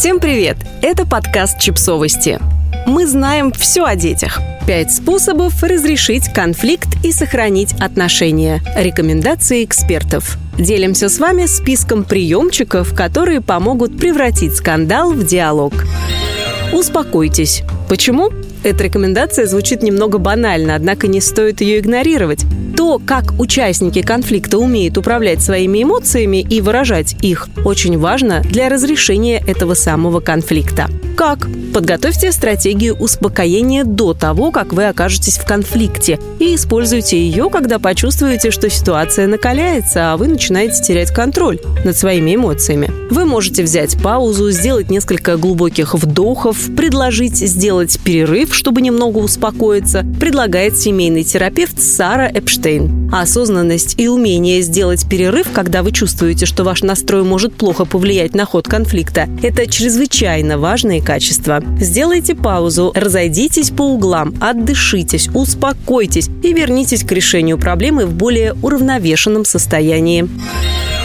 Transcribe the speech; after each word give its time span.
Всем 0.00 0.18
привет! 0.18 0.56
Это 0.80 1.06
подкаст 1.06 1.60
«Чипсовости». 1.60 2.38
Мы 2.86 3.06
знаем 3.06 3.52
все 3.52 3.84
о 3.84 3.96
детях. 3.96 4.40
Пять 4.66 4.90
способов 4.90 5.62
разрешить 5.62 6.32
конфликт 6.32 6.88
и 7.04 7.12
сохранить 7.12 7.74
отношения. 7.74 8.62
Рекомендации 8.74 9.62
экспертов. 9.62 10.38
Делимся 10.58 11.10
с 11.10 11.18
вами 11.18 11.44
списком 11.44 12.04
приемчиков, 12.04 12.94
которые 12.94 13.42
помогут 13.42 13.98
превратить 13.98 14.56
скандал 14.56 15.12
в 15.12 15.26
диалог. 15.26 15.74
Успокойтесь. 16.72 17.62
Почему? 17.86 18.30
Эта 18.62 18.84
рекомендация 18.84 19.46
звучит 19.46 19.82
немного 19.82 20.18
банально, 20.18 20.74
однако 20.74 21.08
не 21.08 21.20
стоит 21.20 21.60
ее 21.62 21.78
игнорировать. 21.78 22.44
То, 22.76 23.00
как 23.04 23.32
участники 23.38 24.02
конфликта 24.02 24.58
умеют 24.58 24.98
управлять 24.98 25.42
своими 25.42 25.82
эмоциями 25.82 26.42
и 26.42 26.60
выражать 26.60 27.16
их, 27.22 27.48
очень 27.64 27.98
важно 27.98 28.42
для 28.42 28.68
разрешения 28.68 29.42
этого 29.46 29.74
самого 29.74 30.20
конфликта. 30.20 30.88
Как? 31.20 31.48
Подготовьте 31.74 32.32
стратегию 32.32 32.96
успокоения 32.96 33.84
до 33.84 34.14
того, 34.14 34.50
как 34.50 34.72
вы 34.72 34.86
окажетесь 34.86 35.36
в 35.36 35.44
конфликте, 35.44 36.18
и 36.38 36.54
используйте 36.54 37.18
ее, 37.18 37.50
когда 37.50 37.78
почувствуете, 37.78 38.50
что 38.50 38.70
ситуация 38.70 39.26
накаляется, 39.26 40.14
а 40.14 40.16
вы 40.16 40.28
начинаете 40.28 40.82
терять 40.82 41.10
контроль 41.12 41.60
над 41.84 41.94
своими 41.94 42.36
эмоциями. 42.36 42.90
Вы 43.10 43.26
можете 43.26 43.62
взять 43.62 44.02
паузу, 44.02 44.50
сделать 44.50 44.88
несколько 44.88 45.36
глубоких 45.36 45.94
вдохов, 45.94 46.74
предложить 46.74 47.36
сделать 47.36 48.00
перерыв, 48.00 48.54
чтобы 48.54 48.80
немного 48.80 49.18
успокоиться, 49.18 50.06
предлагает 50.18 50.78
семейный 50.78 51.22
терапевт 51.22 51.82
Сара 51.82 52.30
Эпштейн. 52.32 53.10
Осознанность 53.12 53.96
и 53.98 54.08
умение 54.08 54.62
сделать 54.62 55.06
перерыв, 55.08 55.48
когда 55.52 55.82
вы 55.82 55.92
чувствуете, 55.92 56.46
что 56.46 56.64
ваш 56.64 56.82
настрой 56.82 57.24
может 57.24 57.52
плохо 57.52 57.84
повлиять 57.84 58.34
на 58.34 58.46
ход 58.46 58.66
конфликта, 58.68 59.28
это 59.42 59.66
чрезвычайно 59.66 60.56
важные 60.56 61.02
качества. 61.10 61.60
Сделайте 61.80 62.36
паузу, 62.36 62.92
разойдитесь 62.94 63.70
по 63.70 63.82
углам, 63.82 64.32
отдышитесь, 64.40 65.28
успокойтесь 65.34 66.30
и 66.44 66.52
вернитесь 66.52 67.02
к 67.02 67.10
решению 67.10 67.58
проблемы 67.58 68.06
в 68.06 68.14
более 68.14 68.54
уравновешенном 68.62 69.44
состоянии. 69.44 70.28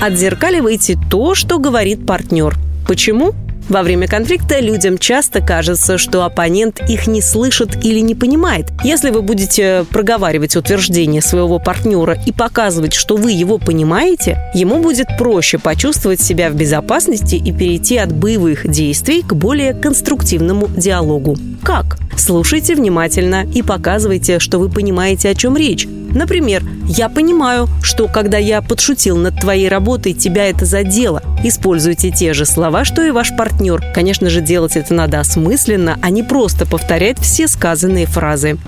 Отзеркаливайте 0.00 0.96
то, 1.10 1.34
что 1.34 1.58
говорит 1.58 2.06
партнер. 2.06 2.54
Почему? 2.86 3.34
Во 3.68 3.82
время 3.82 4.08
конфликта 4.08 4.60
людям 4.60 4.96
часто 4.96 5.40
кажется, 5.42 5.98
что 5.98 6.24
оппонент 6.24 6.80
их 6.88 7.06
не 7.06 7.20
слышит 7.20 7.84
или 7.84 8.00
не 8.00 8.14
понимает. 8.14 8.66
Если 8.82 9.10
вы 9.10 9.20
будете 9.20 9.84
проговаривать 9.90 10.56
утверждение 10.56 11.20
своего 11.20 11.58
партнера 11.58 12.16
и 12.26 12.32
показывать, 12.32 12.94
что 12.94 13.16
вы 13.16 13.32
его 13.32 13.58
понимаете, 13.58 14.38
ему 14.54 14.80
будет 14.80 15.08
проще 15.18 15.58
почувствовать 15.58 16.20
себя 16.20 16.48
в 16.48 16.54
безопасности 16.54 17.34
и 17.34 17.52
перейти 17.52 17.98
от 17.98 18.10
боевых 18.12 18.66
действий 18.66 19.22
к 19.22 19.34
более 19.34 19.74
конструктивному 19.74 20.68
диалогу. 20.68 21.36
Как? 21.62 21.98
Слушайте 22.16 22.74
внимательно 22.74 23.46
и 23.54 23.62
показывайте, 23.62 24.38
что 24.38 24.58
вы 24.58 24.70
понимаете, 24.70 25.28
о 25.28 25.34
чем 25.34 25.56
речь. 25.56 25.86
Например, 26.14 26.62
«Я 26.86 27.08
понимаю, 27.08 27.68
что 27.82 28.08
когда 28.08 28.38
я 28.38 28.62
подшутил 28.62 29.16
над 29.16 29.40
твоей 29.40 29.68
работой, 29.68 30.12
тебя 30.12 30.48
это 30.48 30.64
задело». 30.64 31.22
Используйте 31.44 32.10
те 32.10 32.32
же 32.32 32.44
слова, 32.44 32.84
что 32.84 33.02
и 33.02 33.10
ваш 33.10 33.36
партнер. 33.36 33.82
Конечно 33.94 34.30
же, 34.30 34.40
делать 34.40 34.76
это 34.76 34.94
надо 34.94 35.20
осмысленно, 35.20 35.98
а 36.02 36.10
не 36.10 36.22
просто 36.22 36.66
повторять 36.66 37.18
все 37.20 37.46
сказанные 37.46 38.06
фразы. 38.06 38.58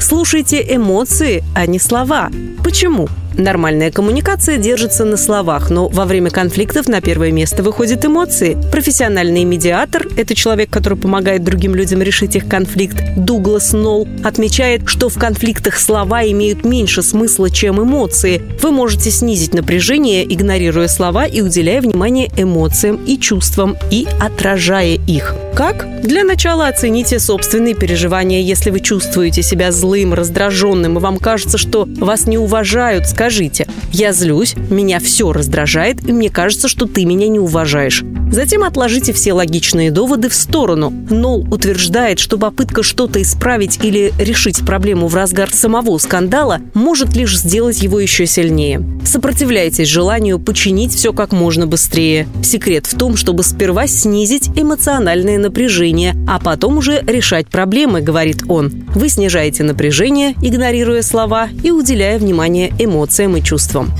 Слушайте 0.00 0.64
эмоции, 0.74 1.44
а 1.54 1.66
не 1.66 1.78
слова. 1.78 2.30
Почему? 2.64 3.08
Нормальная 3.40 3.90
коммуникация 3.90 4.58
держится 4.58 5.06
на 5.06 5.16
словах, 5.16 5.70
но 5.70 5.88
во 5.88 6.04
время 6.04 6.30
конфликтов 6.30 6.88
на 6.88 7.00
первое 7.00 7.32
место 7.32 7.62
выходят 7.62 8.04
эмоции. 8.04 8.58
Профессиональный 8.70 9.44
медиатор– 9.44 10.06
это 10.18 10.34
человек, 10.34 10.68
который 10.68 10.98
помогает 10.98 11.42
другим 11.42 11.74
людям 11.74 12.02
решить 12.02 12.36
их 12.36 12.46
конфликт. 12.46 13.02
Дуглас 13.16 13.72
Нолл 13.72 14.06
отмечает, 14.22 14.82
что 14.84 15.08
в 15.08 15.18
конфликтах 15.18 15.78
слова 15.78 16.22
имеют 16.22 16.66
меньше 16.66 17.02
смысла, 17.02 17.48
чем 17.48 17.82
эмоции. 17.82 18.42
Вы 18.60 18.72
можете 18.72 19.10
снизить 19.10 19.54
напряжение, 19.54 20.30
игнорируя 20.30 20.86
слова 20.86 21.24
и 21.24 21.40
уделяя 21.40 21.80
внимание 21.80 22.30
эмоциям 22.36 23.02
и 23.06 23.18
чувствам, 23.18 23.74
и 23.90 24.06
отражая 24.20 24.98
их. 25.06 25.34
Как? 25.60 26.00
Для 26.00 26.24
начала 26.24 26.68
оцените 26.68 27.18
собственные 27.18 27.74
переживания. 27.74 28.40
Если 28.40 28.70
вы 28.70 28.80
чувствуете 28.80 29.42
себя 29.42 29.72
злым, 29.72 30.14
раздраженным, 30.14 30.96
и 30.96 31.00
вам 31.02 31.18
кажется, 31.18 31.58
что 31.58 31.86
вас 31.86 32.26
не 32.26 32.38
уважают, 32.38 33.06
скажите 33.06 33.66
«Я 33.92 34.12
злюсь, 34.12 34.54
меня 34.70 35.00
все 35.00 35.34
раздражает, 35.34 36.02
и 36.08 36.12
мне 36.12 36.30
кажется, 36.30 36.66
что 36.66 36.86
ты 36.86 37.04
меня 37.04 37.28
не 37.28 37.38
уважаешь». 37.38 38.02
Затем 38.30 38.62
отложите 38.62 39.12
все 39.12 39.32
логичные 39.32 39.90
доводы 39.90 40.28
в 40.28 40.34
сторону. 40.34 40.90
Нол 41.10 41.46
утверждает, 41.50 42.18
что 42.18 42.38
попытка 42.38 42.82
что-то 42.82 43.20
исправить 43.20 43.80
или 43.82 44.12
решить 44.18 44.64
проблему 44.64 45.08
в 45.08 45.14
разгар 45.14 45.50
самого 45.50 45.98
скандала 45.98 46.60
может 46.74 47.16
лишь 47.16 47.36
сделать 47.36 47.82
его 47.82 47.98
еще 47.98 48.26
сильнее. 48.26 48.82
Сопротивляйтесь 49.04 49.88
желанию 49.88 50.38
починить 50.38 50.94
все 50.94 51.12
как 51.12 51.32
можно 51.32 51.66
быстрее. 51.66 52.28
Секрет 52.42 52.86
в 52.86 52.96
том, 52.96 53.16
чтобы 53.16 53.42
сперва 53.42 53.86
снизить 53.88 54.50
эмоциональное 54.54 55.38
напряжение, 55.38 56.14
а 56.28 56.38
потом 56.38 56.78
уже 56.78 57.02
решать 57.06 57.48
проблемы, 57.48 58.00
говорит 58.00 58.44
он. 58.48 58.70
Вы 58.94 59.08
снижаете 59.08 59.64
напряжение, 59.64 60.34
игнорируя 60.42 61.02
слова 61.02 61.48
и 61.62 61.72
уделяя 61.72 62.18
внимание 62.18 62.72
эмоциям 62.78 63.36
и 63.36 63.42
чувствам. 63.42 63.92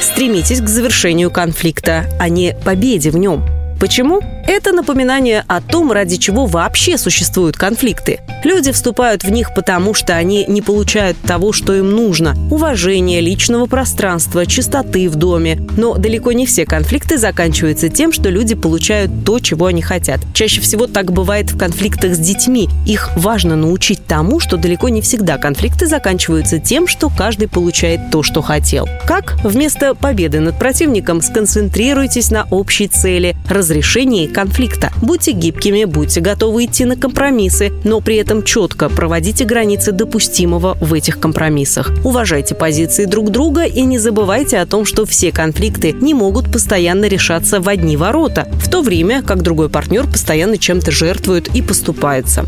Стремитесь 0.00 0.60
к 0.60 0.68
завершению 0.68 1.30
конфликта, 1.30 2.04
а 2.20 2.28
не 2.28 2.54
победе 2.64 3.10
в 3.10 3.16
нем. 3.16 3.57
Почему? 3.78 4.20
Это 4.46 4.72
напоминание 4.72 5.44
о 5.46 5.60
том, 5.60 5.92
ради 5.92 6.16
чего 6.16 6.46
вообще 6.46 6.98
существуют 6.98 7.56
конфликты. 7.56 8.20
Люди 8.44 8.70
вступают 8.72 9.24
в 9.24 9.30
них 9.30 9.52
потому, 9.54 9.94
что 9.94 10.14
они 10.14 10.44
не 10.46 10.62
получают 10.62 11.18
того, 11.18 11.52
что 11.52 11.74
им 11.74 11.90
нужно– 11.90 12.36
уважения, 12.50 13.20
личного 13.20 13.66
пространства, 13.66 14.46
чистоты 14.46 15.08
в 15.08 15.16
доме. 15.16 15.58
Но 15.76 15.94
далеко 15.94 16.32
не 16.32 16.46
все 16.46 16.64
конфликты 16.64 17.18
заканчиваются 17.18 17.88
тем, 17.88 18.12
что 18.12 18.28
люди 18.30 18.54
получают 18.54 19.10
то, 19.24 19.40
чего 19.40 19.66
они 19.66 19.82
хотят. 19.82 20.20
Чаще 20.34 20.60
всего 20.60 20.86
так 20.86 21.12
бывает 21.12 21.50
в 21.50 21.58
конфликтах 21.58 22.14
с 22.14 22.18
детьми. 22.18 22.68
Их 22.86 23.10
важно 23.16 23.56
научить 23.56 24.06
тому, 24.06 24.38
что 24.38 24.56
далеко 24.56 24.88
не 24.88 25.00
всегда 25.00 25.36
конфликты 25.36 25.86
заканчиваются 25.86 26.58
тем, 26.58 26.86
что 26.86 27.10
каждый 27.10 27.48
получает 27.48 28.10
то, 28.10 28.22
что 28.22 28.42
хотел. 28.42 28.88
Как? 29.06 29.36
Вместо 29.42 29.94
победы 29.94 30.40
над 30.40 30.58
противником 30.58 31.22
сконцентрируйтесь 31.22 32.30
на 32.30 32.46
общей 32.50 32.86
цели– 32.86 33.36
разрешении 33.48 34.26
конфликта. 34.26 34.92
Будьте 35.02 35.32
гибкими, 35.32 35.84
будьте 35.84 36.20
готовы 36.20 36.66
идти 36.66 36.84
на 36.84 36.96
компромиссы, 36.96 37.72
но 37.84 38.00
при 38.00 38.16
этом 38.16 38.27
четко 38.44 38.88
проводите 38.88 39.44
границы 39.44 39.92
допустимого 39.92 40.76
в 40.80 40.94
этих 40.94 41.18
компромиссах. 41.18 41.90
Уважайте 42.04 42.54
позиции 42.54 43.04
друг 43.04 43.30
друга 43.30 43.64
и 43.64 43.82
не 43.82 43.98
забывайте 43.98 44.58
о 44.58 44.66
том, 44.66 44.84
что 44.84 45.06
все 45.06 45.32
конфликты 45.32 45.92
не 45.92 46.14
могут 46.14 46.52
постоянно 46.52 47.06
решаться 47.06 47.60
в 47.60 47.68
одни 47.68 47.96
ворота, 47.96 48.48
в 48.54 48.68
то 48.68 48.82
время 48.82 49.22
как 49.22 49.42
другой 49.42 49.68
партнер 49.68 50.06
постоянно 50.06 50.58
чем-то 50.58 50.90
жертвует 50.90 51.48
и 51.54 51.62
поступается. 51.62 52.44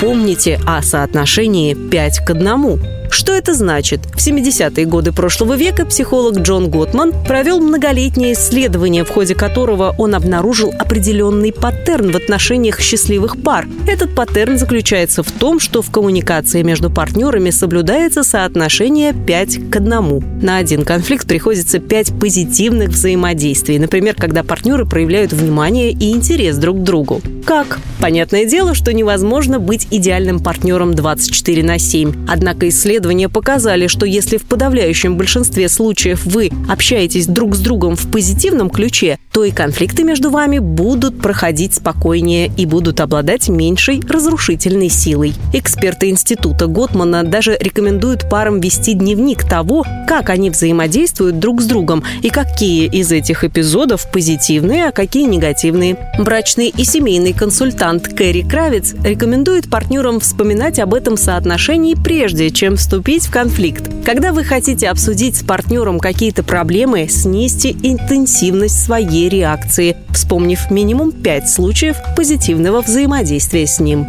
Помните 0.00 0.60
о 0.66 0.82
соотношении 0.82 1.74
5 1.74 2.18
к 2.20 2.30
1. 2.30 2.93
Что 3.14 3.32
это 3.32 3.54
значит? 3.54 4.00
В 4.06 4.16
70-е 4.16 4.86
годы 4.86 5.12
прошлого 5.12 5.56
века 5.56 5.86
психолог 5.86 6.38
Джон 6.38 6.68
Готман 6.68 7.12
провел 7.24 7.60
многолетнее 7.60 8.32
исследование, 8.32 9.04
в 9.04 9.08
ходе 9.10 9.36
которого 9.36 9.94
он 9.98 10.16
обнаружил 10.16 10.74
определенный 10.76 11.52
паттерн 11.52 12.10
в 12.10 12.16
отношениях 12.16 12.80
счастливых 12.80 13.40
пар. 13.40 13.68
Этот 13.86 14.16
паттерн 14.16 14.58
заключается 14.58 15.22
в 15.22 15.30
том, 15.30 15.60
что 15.60 15.80
в 15.80 15.92
коммуникации 15.92 16.62
между 16.62 16.90
партнерами 16.90 17.50
соблюдается 17.50 18.24
соотношение 18.24 19.12
5 19.12 19.70
к 19.70 19.76
1. 19.76 20.40
На 20.42 20.56
один 20.56 20.84
конфликт 20.84 21.28
приходится 21.28 21.78
5 21.78 22.18
позитивных 22.18 22.88
взаимодействий, 22.88 23.78
например, 23.78 24.16
когда 24.16 24.42
партнеры 24.42 24.86
проявляют 24.86 25.32
внимание 25.32 25.92
и 25.92 26.10
интерес 26.10 26.56
друг 26.56 26.80
к 26.80 26.82
другу. 26.82 27.22
Как? 27.46 27.78
Понятное 28.00 28.44
дело, 28.44 28.74
что 28.74 28.92
невозможно 28.92 29.60
быть 29.60 29.86
идеальным 29.90 30.40
партнером 30.40 30.94
24 30.94 31.62
на 31.62 31.78
7. 31.78 32.26
Однако 32.28 32.68
исследования 33.04 33.28
показали, 33.28 33.86
что 33.86 34.06
если 34.06 34.38
в 34.38 34.44
подавляющем 34.44 35.16
большинстве 35.16 35.68
случаев 35.68 36.24
вы 36.24 36.50
общаетесь 36.68 37.26
друг 37.26 37.54
с 37.54 37.58
другом 37.58 37.96
в 37.96 38.10
позитивном 38.10 38.70
ключе, 38.70 39.18
то 39.30 39.44
и 39.44 39.50
конфликты 39.50 40.04
между 40.04 40.30
вами 40.30 40.58
будут 40.58 41.20
проходить 41.20 41.74
спокойнее 41.74 42.50
и 42.56 42.64
будут 42.64 43.00
обладать 43.00 43.48
меньшей 43.48 44.00
разрушительной 44.08 44.88
силой. 44.88 45.34
Эксперты 45.52 46.08
института 46.08 46.66
Готмана 46.66 47.24
даже 47.24 47.58
рекомендуют 47.60 48.30
парам 48.30 48.60
вести 48.60 48.94
дневник 48.94 49.46
того, 49.46 49.84
как 50.08 50.30
они 50.30 50.48
взаимодействуют 50.50 51.38
друг 51.38 51.60
с 51.60 51.66
другом 51.66 52.02
и 52.22 52.30
какие 52.30 52.86
из 52.86 53.12
этих 53.12 53.44
эпизодов 53.44 54.10
позитивные, 54.10 54.86
а 54.86 54.92
какие 54.92 55.26
негативные. 55.26 55.98
Брачный 56.18 56.68
и 56.68 56.84
семейный 56.84 57.32
консультант 57.34 58.08
Кэрри 58.08 58.42
Кравец 58.42 58.94
рекомендует 59.04 59.68
партнерам 59.68 60.20
вспоминать 60.20 60.78
об 60.78 60.94
этом 60.94 61.16
соотношении 61.16 61.94
прежде, 61.94 62.50
чем 62.50 62.76
вступать 62.76 62.93
вступить 62.94 63.26
в 63.26 63.32
конфликт. 63.32 63.90
Когда 64.04 64.32
вы 64.32 64.44
хотите 64.44 64.88
обсудить 64.88 65.36
с 65.36 65.42
партнером 65.42 65.98
какие-то 65.98 66.44
проблемы, 66.44 67.08
снизьте 67.08 67.72
интенсивность 67.72 68.84
своей 68.84 69.28
реакции, 69.28 69.96
вспомнив 70.10 70.70
минимум 70.70 71.10
5 71.10 71.50
случаев 71.50 71.96
позитивного 72.14 72.82
взаимодействия 72.82 73.66
с 73.66 73.80
ним. 73.80 74.06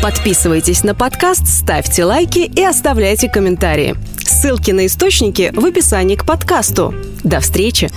Подписывайтесь 0.00 0.84
на 0.84 0.94
подкаст, 0.94 1.44
ставьте 1.48 2.04
лайки 2.04 2.38
и 2.38 2.62
оставляйте 2.62 3.28
комментарии. 3.28 3.96
Ссылки 4.18 4.70
на 4.70 4.86
источники 4.86 5.50
в 5.52 5.64
описании 5.64 6.14
к 6.14 6.24
подкасту. 6.24 6.94
До 7.24 7.40
встречи! 7.40 7.90